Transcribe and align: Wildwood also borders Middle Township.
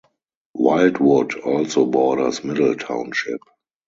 Wildwood 0.55 1.35
also 1.41 1.85
borders 1.85 2.43
Middle 2.43 2.73
Township. 2.73 3.39